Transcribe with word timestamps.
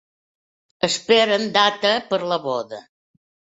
Esperen 0.87 1.45
data 1.59 1.93
per 2.09 2.21
a 2.25 2.33
la 2.35 2.43
boda. 2.49 2.83